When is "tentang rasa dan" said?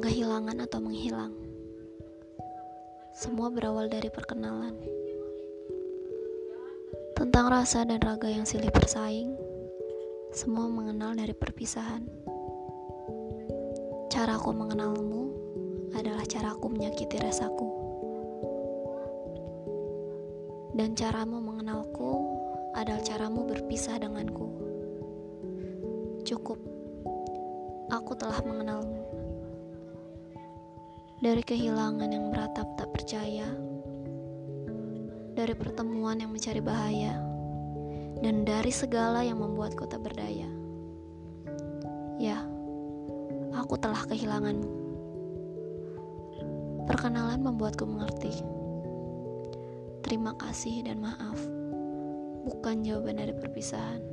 7.12-8.00